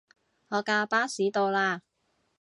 [0.49, 1.81] 我架巴士到喇